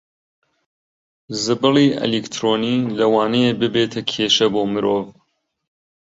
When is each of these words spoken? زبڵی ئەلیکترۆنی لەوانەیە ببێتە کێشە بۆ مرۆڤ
زبڵی 1.43 1.87
ئەلیکترۆنی 2.01 2.75
لەوانەیە 2.97 3.51
ببێتە 3.59 4.01
کێشە 4.11 4.47
بۆ 4.53 4.61
مرۆڤ 4.73 5.05